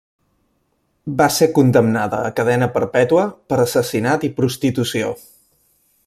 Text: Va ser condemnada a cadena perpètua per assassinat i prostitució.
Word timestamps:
Va 1.19 1.27
ser 1.35 1.47
condemnada 1.57 2.21
a 2.29 2.31
cadena 2.39 2.71
perpètua 2.79 3.27
per 3.53 3.59
assassinat 3.67 4.29
i 4.31 4.35
prostitució. 4.41 5.13